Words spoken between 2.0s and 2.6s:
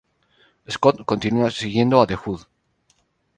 a The Hood.